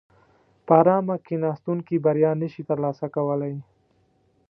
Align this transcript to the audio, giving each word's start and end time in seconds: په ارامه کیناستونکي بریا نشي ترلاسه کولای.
په 0.65 0.73
ارامه 0.81 1.15
کیناستونکي 1.27 1.95
بریا 2.05 2.31
نشي 2.41 2.63
ترلاسه 2.69 3.05
کولای. 3.15 3.55